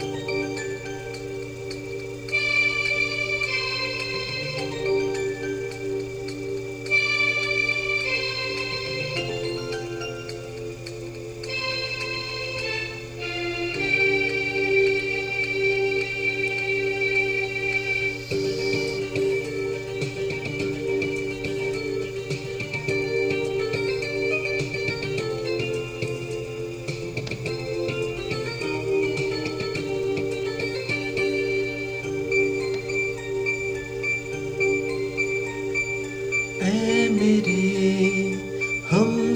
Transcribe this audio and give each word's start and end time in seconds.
了。 0.00 0.35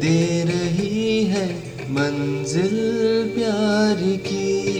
दे 0.00 0.44
रही 0.44 1.24
है 1.24 1.46
मंजिल 1.90 2.76
प्यार 3.34 4.16
की। 4.26 4.75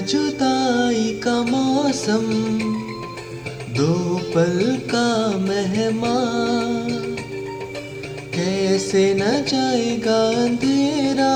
जुदाई 0.00 1.20
का 1.24 1.34
मौसम 1.42 2.26
दो 3.76 3.94
पल 4.34 4.56
का 4.90 5.08
मेहमान 5.38 6.90
कैसे 8.34 9.02
न 9.14 9.30
जाएगा 9.48 10.18
अंधेरा, 10.44 11.34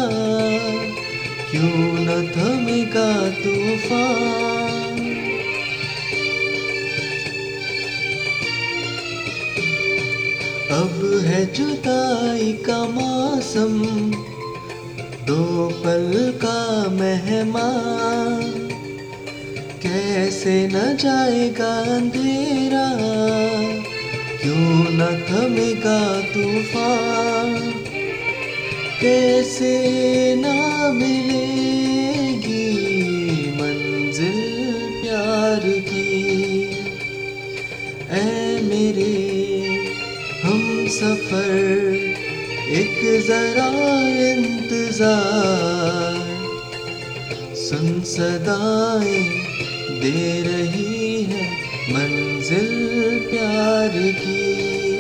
क्यों 1.50 1.82
न 1.98 2.08
थमेगा 2.36 3.10
तूफ़ान। 3.40 5.02
अब 10.70 10.98
है 11.24 11.44
जुदाई 11.52 12.52
का 12.66 12.84
मौसम 12.88 13.80
दो 15.26 15.68
पल 15.84 16.32
का 16.36 16.90
मेहमान। 16.90 18.63
कैसे 19.94 20.66
न 20.66 20.96
जाएगा 20.96 21.68
अंधेरा, 21.80 22.86
क्यों 24.42 24.84
न 24.90 25.06
थमेगा 25.28 26.00
तूफ़ान? 26.20 27.52
कैसे 29.00 29.74
ना 30.36 30.54
मिलेगी 30.92 32.66
मंजिल 33.52 34.40
प्यार 35.02 35.62
की? 35.88 36.64
ऐ 38.10 38.60
मेरे, 38.62 39.14
हम 40.42 40.86
सफ़र 40.88 41.54
एक 42.72 42.98
जरा 43.26 43.70
इंतज़ार। 44.30 46.22
सुन 47.54 48.00
सदाए 48.00 49.44
दे 50.04 50.42
रही 50.42 51.22
है 51.22 51.44
मंजिल 51.92 52.68
प्यार 53.30 53.92
की। 54.12 54.93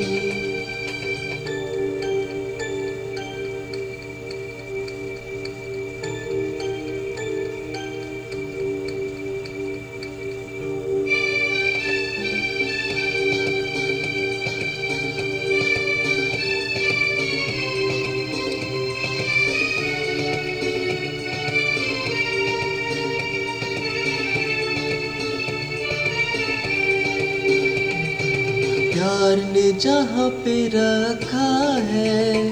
प्यार 29.04 29.40
ने 29.52 29.72
जहाँ 29.72 30.28
पे 30.44 30.52
रखा 30.66 31.48
है, 31.88 32.44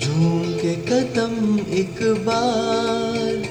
झूम 0.00 0.42
के 0.52 0.74
कदम 0.88 1.36
एक 1.74 2.02
बार। 2.26 3.46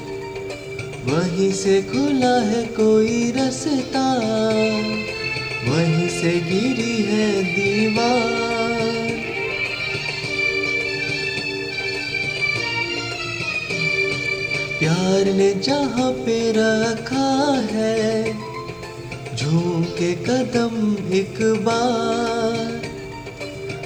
वहीं 1.05 1.51
से 1.53 1.81
खुला 1.81 2.35
है 2.41 2.63
कोई 2.75 3.31
रास्ता, 3.31 4.05
वहीं 5.69 6.07
से 6.09 6.33
गिरी 6.41 6.95
है 7.03 7.29
दीवार। 7.43 9.09
प्यार 14.79 15.33
ने 15.33 15.53
जहाँ 15.61 16.11
पे 16.21 16.39
रखा 16.51 17.29
है 17.71 18.04
झूम 19.55 19.83
के 19.83 20.13
कदम 20.13 20.97
एक 21.13 21.35
बार। 21.41 22.81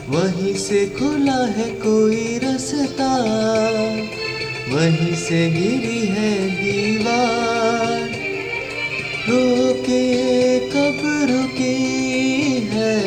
वहीं 0.10 0.54
से 0.54 0.86
खुला 0.86 1.46
है 1.46 1.70
कोई 1.70 2.40
रास्ता। 2.44 3.16
वहीं 4.74 5.16
से 5.16 5.52
गिरी 5.52 6.08
है 6.08 6.50
दीवार। 6.50 8.10
रोके, 9.30 10.60
कब 10.60 11.02
रुकी 11.32 12.70
है 12.72 12.98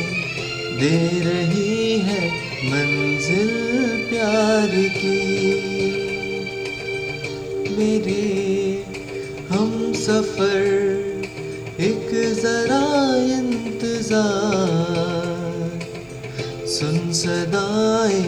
दे 0.80 0.98
रही 1.26 1.98
है 2.00 2.22
मंजिल 2.64 3.52
प्यार 4.10 4.72
की। 4.96 5.20
मेरे 7.78 8.26
हम 9.50 9.70
सफ़र 9.98 10.66
एक 11.90 12.10
जरा 12.42 12.82
इंतज़ार। 13.38 14.18
सुन 16.70 17.12
सदाए 17.14 18.22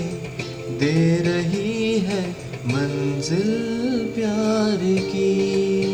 दे 0.80 0.96
रही 1.28 1.98
है 2.06 2.22
मंजिल 2.68 3.52
प्यार 4.16 4.86
की। 5.10 5.91